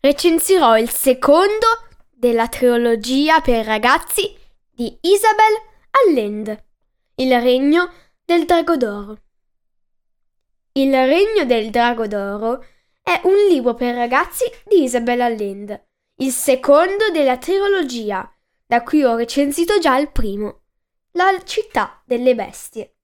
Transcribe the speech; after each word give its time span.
recensirò 0.00 0.78
il 0.78 0.90
secondo 0.90 1.66
della 2.10 2.48
trilogia 2.48 3.40
per 3.40 3.64
ragazzi 3.64 4.34
di 4.70 4.96
Isabel 5.00 5.54
Allende, 5.90 6.64
Il 7.16 7.40
regno 7.40 7.90
del 8.24 8.44
drago 8.44 8.76
d'oro. 8.76 9.18
Il 10.72 10.92
regno 10.92 11.44
del 11.44 11.70
drago 11.70 12.06
d'oro 12.06 12.64
è 13.02 13.20
un 13.24 13.46
libro 13.48 13.74
per 13.74 13.94
ragazzi 13.94 14.44
di 14.64 14.82
Isabel 14.82 15.22
Allende, 15.22 15.88
il 16.16 16.32
secondo 16.32 17.10
della 17.10 17.38
trilogia, 17.38 18.30
da 18.66 18.82
cui 18.82 19.02
ho 19.04 19.16
recensito 19.16 19.78
già 19.78 19.96
il 19.96 20.10
primo, 20.10 20.62
La 21.12 21.40
città 21.44 22.02
delle 22.04 22.34
bestie. 22.34 22.96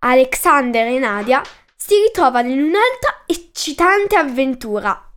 Alexander 0.00 0.86
e 0.86 0.98
Nadia 0.98 1.42
si 1.76 2.00
ritrovano 2.00 2.48
in 2.48 2.60
un'altra 2.60 3.22
eccitante 3.26 4.16
avventura. 4.16 5.07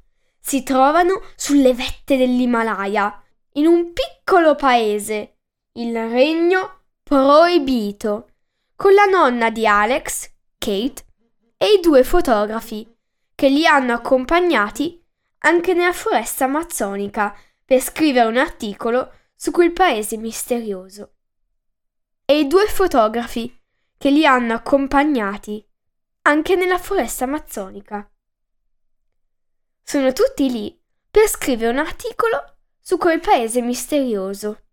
Si 0.42 0.64
trovano 0.64 1.22
sulle 1.36 1.74
vette 1.74 2.18
dell'Himalaya, 2.18 3.24
in 3.54 3.68
un 3.68 3.94
piccolo 3.94 4.56
paese, 4.56 5.38
il 5.74 5.94
regno 5.94 6.82
proibito, 7.04 8.30
con 8.76 8.94
la 8.94 9.06
nonna 9.06 9.50
di 9.50 9.66
Alex, 9.68 10.30
Kate, 10.58 11.06
e 11.58 11.74
i 11.74 11.80
due 11.80 12.04
fotografi 12.04 12.92
che 13.36 13.50
li 13.50 13.66
hanno 13.66 13.94
accompagnati 13.94 15.00
anche 15.44 15.74
nella 15.74 15.94
foresta 15.94 16.46
amazzonica 16.46 17.36
per 17.64 17.80
scrivere 17.80 18.28
un 18.28 18.38
articolo 18.38 19.14
su 19.36 19.52
quel 19.52 19.72
paese 19.72 20.18
misterioso. 20.18 21.14
E 22.26 22.40
i 22.40 22.48
due 22.48 22.66
fotografi 22.66 23.56
che 23.98 24.10
li 24.10 24.26
hanno 24.26 24.54
accompagnati 24.54 25.66
anche 26.24 26.56
nella 26.56 26.78
foresta 26.78 27.24
amazzonica. 27.24 28.11
Sono 29.84 30.14
tutti 30.14 30.50
lì 30.50 30.80
per 31.10 31.28
scrivere 31.28 31.72
un 31.72 31.80
articolo 31.80 32.58
su 32.80 32.98
quel 32.98 33.20
paese 33.20 33.62
misterioso. 33.62 34.64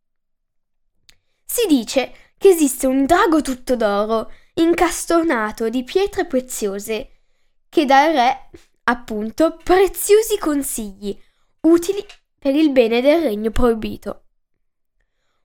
Si 1.44 1.66
dice 1.66 2.12
che 2.38 2.48
esiste 2.48 2.86
un 2.86 3.04
drago 3.04 3.40
tutto 3.40 3.76
d'oro, 3.76 4.32
incastornato 4.54 5.68
di 5.68 5.82
pietre 5.82 6.26
preziose, 6.26 7.22
che 7.68 7.84
dà 7.84 8.04
al 8.04 8.12
re, 8.12 8.50
appunto, 8.84 9.56
preziosi 9.62 10.38
consigli 10.38 11.18
utili 11.62 12.04
per 12.38 12.54
il 12.54 12.70
bene 12.70 13.00
del 13.00 13.22
regno 13.22 13.50
proibito. 13.50 14.24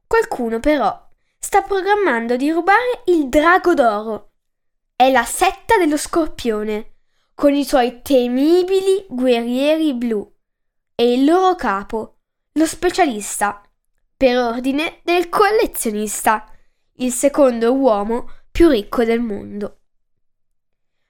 Qualcuno 0.05 0.59
però 0.59 1.09
sta 1.39 1.61
programmando 1.61 2.35
di 2.35 2.51
rubare 2.51 3.01
il 3.05 3.29
drago 3.29 3.73
d'oro 3.73 4.31
è 4.95 5.11
la 5.11 5.25
setta 5.25 5.77
dello 5.77 5.97
scorpione, 5.97 6.92
con 7.33 7.53
i 7.53 7.65
suoi 7.65 8.01
temibili 8.01 9.05
guerrieri 9.09 9.93
blu 9.93 10.31
e 10.95 11.13
il 11.13 11.25
loro 11.25 11.55
capo, 11.55 12.19
lo 12.53 12.65
specialista, 12.65 13.61
per 14.15 14.37
ordine 14.37 14.99
del 15.03 15.29
collezionista, 15.29 16.45
il 16.97 17.11
secondo 17.11 17.73
uomo 17.73 18.29
più 18.51 18.69
ricco 18.69 19.03
del 19.03 19.19
mondo. 19.19 19.79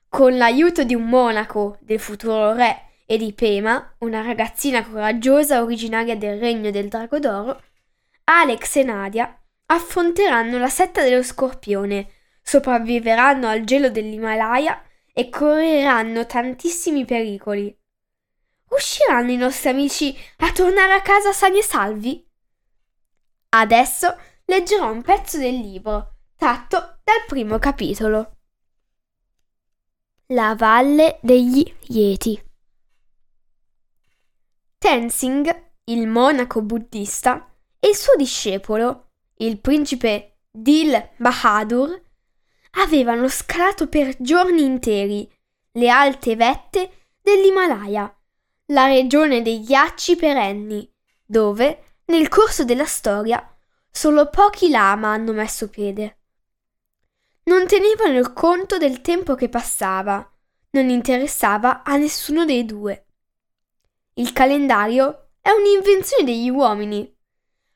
Con 0.08 0.38
l'aiuto 0.38 0.84
di 0.84 0.96
un 0.96 1.08
monaco, 1.10 1.78
del 1.82 2.00
futuro 2.00 2.54
re, 2.54 2.92
e 3.06 3.18
di 3.18 3.34
Pema, 3.34 3.96
una 4.00 4.22
ragazzina 4.22 4.84
coraggiosa 4.88 5.62
originaria 5.62 6.16
del 6.16 6.40
regno 6.40 6.72
del 6.72 6.88
drago 6.88 7.20
d'oro, 7.20 7.62
Alex 8.24 8.78
e 8.78 8.84
Nadia 8.84 9.38
affronteranno 9.66 10.58
la 10.58 10.70
setta 10.70 11.04
dello 11.04 11.24
scorpione 11.24 12.10
sopravviveranno 12.42 13.48
al 13.48 13.64
gelo 13.64 13.90
dell'Himalaya 13.90 14.82
e 15.14 15.30
correranno 15.30 16.26
tantissimi 16.26 17.06
pericoli. 17.06 17.76
Riusciranno 18.68 19.32
i 19.32 19.38
nostri 19.38 19.70
amici 19.70 20.18
a 20.38 20.52
tornare 20.52 20.94
a 20.94 21.02
casa 21.02 21.32
sani 21.32 21.60
e 21.60 21.64
salvi? 21.64 22.28
Adesso 23.50 24.18
leggerò 24.46 24.92
un 24.92 25.04
pezzo 25.04 25.38
del 25.38 25.54
libro, 25.54 26.16
tratto 26.36 26.78
dal 27.04 27.24
primo 27.28 27.60
capitolo. 27.60 28.38
La 30.28 30.56
valle 30.56 31.20
degli 31.22 31.64
Yeti. 31.90 32.44
Tenzing, 34.80 35.72
il 35.86 36.08
monaco 36.08 36.64
buddista, 36.64 37.48
e 37.80 37.90
il 37.90 37.96
suo 37.96 38.16
discepolo, 38.16 39.12
il 39.38 39.60
principe 39.60 40.40
Dil 40.50 41.12
Bahadur, 41.18 42.02
avevano 42.76 43.28
scalato 43.28 43.88
per 43.88 44.16
giorni 44.20 44.64
interi 44.64 45.30
le 45.74 45.90
alte 45.90 46.36
vette 46.36 47.10
dell'Himalaya, 47.22 48.16
la 48.68 48.88
regione 48.88 49.42
dei 49.42 49.62
ghiacci 49.64 50.16
perenni, 50.16 50.90
dove, 51.26 51.98
nel 52.06 52.28
corso 52.28 52.64
della 52.64 52.86
storia, 52.86 53.46
solo 53.90 54.30
pochi 54.30 54.70
lama 54.70 55.10
hanno 55.10 55.34
messo 55.34 55.70
piede. 55.70 56.18
Non 57.44 57.68
tenevano 57.68 58.18
il 58.18 58.34
conto 58.34 58.78
del 58.78 59.02
tempo 59.02 59.36
che 59.36 59.50
passava, 59.50 60.28
non 60.72 60.90
interessava 60.90 61.84
a 61.84 61.98
nessuno 61.98 62.46
dei 62.46 62.66
due. 62.66 63.06
Il 64.14 64.32
calendario 64.32 65.30
è 65.42 65.50
un'invenzione 65.50 66.24
degli 66.24 66.50
uomini. 66.50 67.12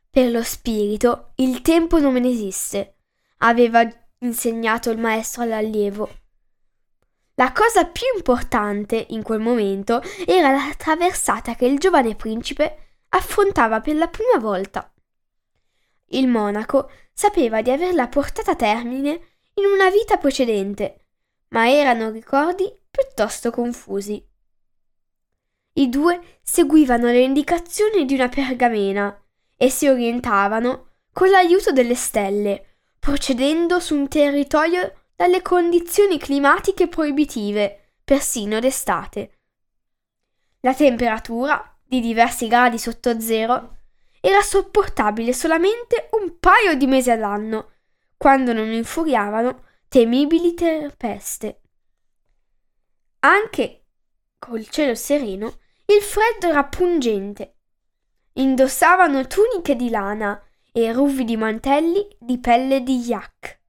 Per 0.09 0.31
lo 0.31 0.41
spirito 0.43 1.33
il 1.35 1.61
tempo 1.61 1.99
non 1.99 2.15
esiste. 2.23 2.95
Aveva 3.39 3.87
insegnato 4.19 4.89
il 4.89 4.97
maestro 4.97 5.43
all'allievo. 5.43 6.09
La 7.35 7.51
cosa 7.51 7.85
più 7.85 8.05
importante 8.15 9.05
in 9.09 9.21
quel 9.21 9.39
momento 9.39 10.01
era 10.25 10.51
la 10.51 10.73
traversata 10.75 11.55
che 11.55 11.65
il 11.65 11.77
giovane 11.77 12.15
principe 12.15 12.95
affrontava 13.09 13.79
per 13.79 13.95
la 13.95 14.07
prima 14.07 14.39
volta. 14.39 14.91
Il 16.11 16.27
monaco 16.27 16.89
sapeva 17.13 17.61
di 17.61 17.69
averla 17.69 18.07
portata 18.07 18.51
a 18.51 18.55
termine 18.55 19.09
in 19.53 19.65
una 19.65 19.89
vita 19.89 20.17
precedente, 20.17 21.07
ma 21.49 21.69
erano 21.69 22.09
ricordi 22.09 22.71
piuttosto 22.89 23.51
confusi. 23.51 24.25
I 25.73 25.89
due 25.89 26.39
seguivano 26.41 27.05
le 27.05 27.21
indicazioni 27.21 28.05
di 28.05 28.15
una 28.15 28.29
pergamena 28.29 29.15
e 29.55 29.69
si 29.69 29.87
orientavano 29.87 30.87
con 31.11 31.29
l'aiuto 31.29 31.71
delle 31.71 31.95
stelle 31.95 32.66
procedendo 32.99 33.79
su 33.79 33.95
un 33.95 34.07
territorio 34.07 35.05
dalle 35.15 35.41
condizioni 35.41 36.17
climatiche 36.17 36.87
proibitive, 36.87 37.93
persino 38.03 38.59
d'estate. 38.59 39.39
La 40.61 40.73
temperatura, 40.73 41.77
di 41.83 41.99
diversi 42.01 42.47
gradi 42.47 42.77
sotto 42.77 43.19
zero, 43.19 43.77
era 44.19 44.41
sopportabile 44.41 45.33
solamente 45.33 46.09
un 46.11 46.37
paio 46.39 46.75
di 46.75 46.87
mesi 46.87 47.09
all'anno, 47.09 47.71
quando 48.17 48.53
non 48.53 48.71
infuriavano 48.71 49.63
temibili 49.87 50.53
tempeste. 50.53 51.61
Anche 53.19 53.85
col 54.37 54.67
cielo 54.67 54.95
sereno, 54.95 55.59
il 55.85 56.01
freddo 56.01 56.47
era 56.47 56.65
pungente. 56.65 57.55
Indossavano 58.33 59.25
tuniche 59.25 59.75
di 59.75 59.89
lana 59.89 60.41
e 60.77 60.93
ruvidi 60.93 61.35
mantelli 61.37 62.07
di 62.19 62.37
pelle 62.37 62.83
di 62.83 62.97
yak. 62.97 63.61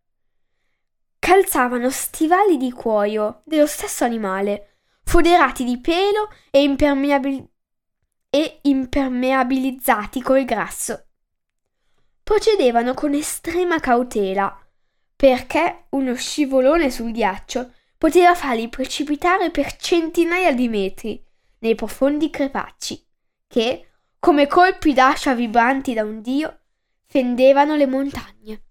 Calzavano 1.19 1.89
stivali 1.89 2.59
di 2.59 2.71
cuoio 2.71 3.41
dello 3.47 3.67
stesso 3.67 4.05
animale, 4.05 4.81
foderati 5.05 5.65
di 5.65 5.81
pelo 5.81 6.29
e 6.51 6.63
impermeabili 6.63 7.49
e 8.29 8.59
impermeabilizzati 8.61 10.21
col 10.21 10.45
grasso. 10.45 11.07
Procedevano 12.23 12.93
con 12.93 13.15
estrema 13.15 13.81
cautela, 13.81 14.55
perché 15.17 15.87
uno 15.91 16.15
scivolone 16.15 16.91
sul 16.91 17.13
ghiaccio 17.13 17.73
poteva 17.97 18.35
farli 18.35 18.69
precipitare 18.69 19.51
per 19.51 19.77
centinaia 19.77 20.53
di 20.53 20.69
metri 20.69 21.25
nei 21.61 21.75
profondi 21.75 22.29
crepacci, 22.29 23.03
che, 23.47 23.93
come 24.19 24.47
colpi 24.47 24.93
d'ascia 24.93 25.33
vibranti 25.33 25.95
da 25.95 26.03
un 26.03 26.21
dio, 26.21 26.59
fendevano 27.09 27.75
le 27.75 27.87
montagne. 27.87 28.63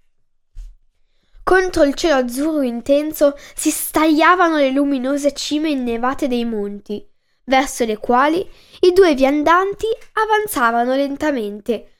Contro 1.43 1.83
il 1.83 1.95
cielo 1.95 2.15
azzurro 2.15 2.61
intenso 2.61 3.35
si 3.55 3.71
stagliavano 3.71 4.57
le 4.57 4.69
luminose 4.69 5.33
cime 5.33 5.69
innevate 5.69 6.27
dei 6.27 6.45
monti, 6.45 7.05
verso 7.45 7.83
le 7.85 7.97
quali 7.97 8.47
i 8.81 8.93
due 8.93 9.15
viandanti 9.15 9.87
avanzavano 10.13 10.93
lentamente 10.93 11.93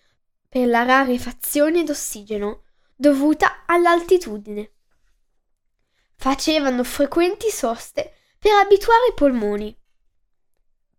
per 0.48 0.68
la 0.68 0.84
rarefazione 0.84 1.84
d'ossigeno 1.84 2.63
dovuta 2.95 3.63
all'altitudine. 3.66 4.74
Facevano 6.16 6.83
frequenti 6.83 7.50
soste 7.50 8.13
per 8.38 8.51
abituare 8.54 9.07
i 9.10 9.13
polmoni. 9.13 9.75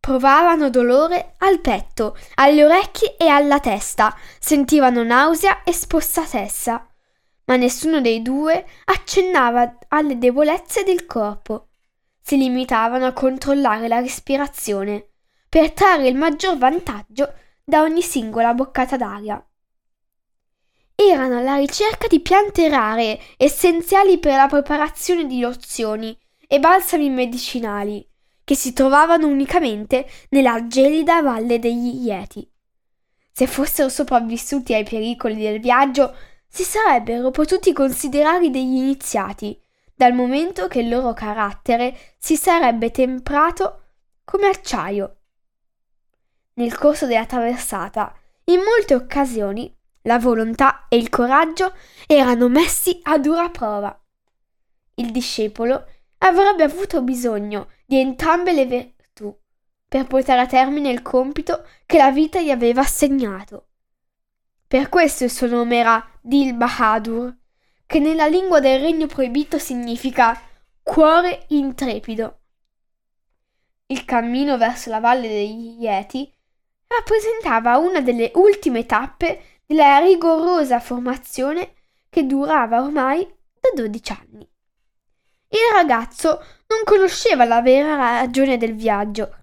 Provavano 0.01 0.71
dolore 0.71 1.35
al 1.39 1.61
petto, 1.61 2.17
alle 2.37 2.65
orecchie 2.65 3.17
e 3.17 3.29
alla 3.29 3.61
testa, 3.61 4.17
sentivano 4.39 5.03
nausea 5.03 5.63
e 5.65 5.73
spossatezza, 5.73 6.87
ma 7.45 7.57
nessuno 7.57 8.01
dei 8.01 8.23
due 8.23 8.65
accennava 8.85 9.79
alle 9.89 10.19
debolezze 10.19 10.83
del 10.85 11.05
corpo. 11.07 11.69
Si 12.21 12.37
limitavano 12.37 13.07
a 13.07 13.13
controllare 13.13 13.89
la 13.89 14.01
respirazione 14.01 15.09
per 15.49 15.73
trarre 15.73 16.09
il 16.09 16.17
maggior 16.17 16.57
vantaggio 16.57 17.33
da 17.65 17.83
ogni 17.83 18.03
singola 18.03 18.55
boccata 18.55 18.97
d'aria. 18.97 19.43
Erano 20.95 21.39
alla 21.39 21.57
ricerca 21.57 22.07
di 22.07 22.21
piante 22.21 22.69
rare, 22.69 23.21
essenziali 23.37 24.19
per 24.19 24.37
la 24.37 24.47
preparazione 24.47 25.27
di 25.27 25.41
lozioni 25.41 26.19
e 26.47 26.59
balsami 26.59 27.11
medicinali, 27.11 28.08
che 28.49 28.55
si 28.55 28.73
trovavano 28.73 29.27
unicamente 29.27 30.09
nella 30.31 30.67
gelida 30.69 31.21
valle 31.21 31.59
degli 31.59 32.07
Yeti. 32.09 32.51
Se 33.31 33.47
fossero 33.47 33.91
sopravvissuti 33.91 34.73
ai 34.73 34.85
pericoli 34.85 35.35
del 35.35 35.61
viaggio, 35.61 36.17
si 36.49 36.63
sarebbero 36.63 37.31
potuti 37.31 37.75
considerare 37.75 38.49
degli 38.49 38.77
iniziati, 38.77 39.61
dal 39.95 40.15
momento 40.15 40.67
che 40.67 40.79
il 40.79 40.89
loro 40.89 41.13
carattere 41.13 41.95
si 42.17 42.37
sarebbe 42.37 42.91
temprato 42.91 43.83
come 44.25 44.47
acciaio. 44.47 45.17
Nel 46.55 46.75
corso 46.75 47.05
della 47.05 47.27
traversata, 47.27 48.15
in 48.45 48.61
molte 48.63 48.95
occasioni, 48.95 49.71
la 50.05 50.19
volontà 50.19 50.87
e 50.89 50.97
il 50.97 51.11
coraggio 51.11 51.75
erano 52.07 52.49
messi 52.49 52.99
a 53.03 53.19
dura 53.19 53.51
prova. 53.51 53.95
Il 54.95 55.11
discepolo 55.11 55.85
avrebbe 56.19 56.65
avuto 56.65 57.03
bisogno 57.03 57.71
di 57.85 57.99
entrambe 57.99 58.53
le 58.53 58.67
virtù 58.67 59.37
per 59.89 60.07
portare 60.07 60.41
a 60.41 60.47
termine 60.47 60.91
il 60.91 61.03
compito 61.03 61.67
che 61.87 61.97
la 61.97 62.11
vita 62.11 62.41
gli 62.41 62.51
aveva 62.51 62.83
assegnato. 62.83 63.69
Per 64.67 64.89
questo 64.91 65.25
il 65.25 65.31
suo 65.31 65.47
nome 65.47 65.77
era 65.79 66.07
Dil 66.21 66.55
Bahadur, 66.55 67.35
che 67.87 67.99
nella 68.01 68.27
lingua 68.27 68.61
del 68.61 68.81
regno 68.81 69.07
proibito 69.07 69.59
significa 69.59 70.39
cuore 70.83 71.47
intrepido. 71.49 72.41
Il 73.87 74.05
cammino 74.05 74.59
verso 74.59 74.91
la 74.91 75.01
valle 75.01 75.29
degli 75.29 75.83
Yeti 75.83 76.31
rappresentava 76.87 77.79
una 77.79 78.03
delle 78.03 78.31
ultime 78.35 78.85
tappe 78.85 79.61
della 79.65 79.99
rigorosa 80.01 80.81
formazione 80.81 81.75
che 82.11 82.27
durava 82.27 82.83
ormai 82.83 83.27
da 83.59 83.71
dodici 83.75 84.13
anni. 84.13 84.47
Il 85.51 85.75
ragazzo 85.75 86.45
non 86.67 86.81
conosceva 86.85 87.45
la 87.45 87.63
vera 87.63 87.97
ragione 87.97 88.59
del 88.59 88.75
viaggio, 88.75 89.35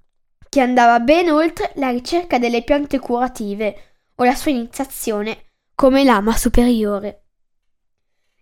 che 0.50 0.62
andava 0.62 1.00
ben 1.00 1.30
oltre 1.30 1.72
la 1.76 1.90
ricerca 1.90 2.38
delle 2.38 2.64
piante 2.64 3.00
curative 3.00 3.96
o 4.16 4.24
la 4.24 4.36
sua 4.36 4.52
iniziazione 4.52 5.52
come 5.74 6.04
lama 6.04 6.36
superiore. 6.36 7.24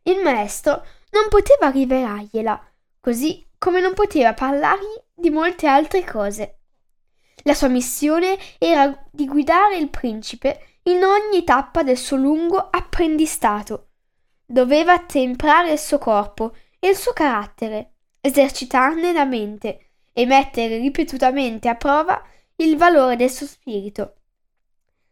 Il 0.04 0.21
maestro 0.21 0.86
non 1.12 1.27
poteva 1.30 1.69
rivelargliela, 1.69 2.62
così 3.00 3.48
come 3.57 3.80
non 3.80 3.94
poteva 3.94 4.33
parlargli 4.33 5.01
di 5.13 5.30
molte 5.30 5.68
altre 5.68 6.04
cose. 6.04 6.59
La 7.44 7.54
sua 7.54 7.69
missione 7.69 8.38
era 8.57 9.06
di 9.09 9.25
guidare 9.25 9.77
il 9.77 9.89
principe 9.89 10.80
in 10.83 11.04
ogni 11.04 11.44
tappa 11.44 11.81
del 11.83 11.98
suo 11.98 12.18
lungo 12.18 12.57
apprendistato. 12.69 13.88
Doveva 14.45 15.00
temprare 15.00 15.71
il 15.71 15.80
suo 15.80 15.98
corpo 15.98 16.56
e 16.83 16.89
il 16.89 16.97
suo 16.97 17.13
carattere, 17.13 17.94
esercitarne 18.19 19.13
la 19.13 19.24
mente 19.24 19.91
e 20.12 20.25
mettere 20.25 20.80
ripetutamente 20.80 21.69
a 21.69 21.75
prova 21.75 22.21
il 22.57 22.75
valore 22.75 23.15
del 23.15 23.30
suo 23.30 23.45
spirito. 23.45 24.15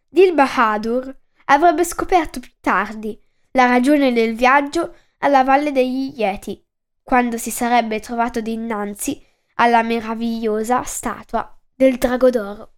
Dil 0.09 0.33
Bahadur 0.33 1.17
avrebbe 1.45 1.85
scoperto 1.85 2.41
più 2.41 2.51
tardi 2.59 3.17
la 3.51 3.67
ragione 3.67 4.11
del 4.11 4.35
viaggio 4.35 4.95
alla 5.19 5.45
valle 5.45 5.71
degli 5.71 6.11
Yeti, 6.13 6.61
quando 7.01 7.37
si 7.37 7.51
sarebbe 7.51 8.01
trovato 8.01 8.41
dinanzi 8.41 9.25
alla 9.55 9.81
meravigliosa 9.81 10.83
statua 10.83 11.57
del 11.73 11.97
drago 11.97 12.29
d'oro. 12.29 12.73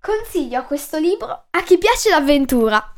Consiglio 0.00 0.64
questo 0.64 0.96
libro 0.96 1.48
a 1.50 1.62
chi 1.62 1.76
piace 1.76 2.08
l'avventura. 2.08 2.94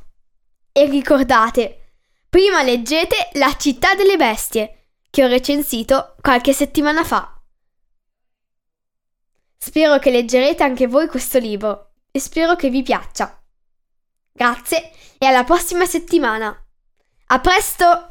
E 0.73 0.85
ricordate, 0.87 1.95
prima 2.29 2.63
leggete 2.63 3.31
La 3.33 3.57
città 3.57 3.95
delle 3.95 4.17
bestie, 4.17 4.89
che 5.11 5.25
ho 5.25 5.29
recensito 5.29 6.15
qualche 6.21 6.53
settimana 6.53 7.05
fa. 7.05 7.41
Spero 9.57 9.99
che 9.99 10.11
leggerete 10.11 10.63
anche 10.63 10.87
voi 10.87 11.09
questo 11.09 11.39
libro 11.39 11.95
e 12.11 12.21
spero 12.21 12.57
che 12.57 12.71
vi 12.71 12.83
piaccia. 12.83 13.43
Grazie 14.33 14.93
e 15.19 15.27
alla 15.27 15.45
prossima 15.45 15.85
settimana. 15.87 16.57
A 17.27 17.41
presto! 17.41 18.10